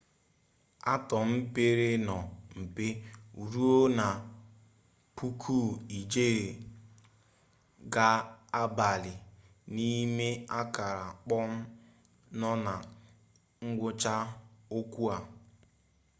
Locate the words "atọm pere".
0.93-1.87